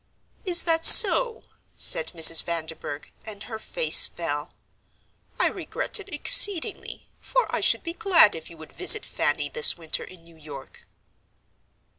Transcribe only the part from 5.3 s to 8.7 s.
"I regret it exceedingly, for I should be glad if you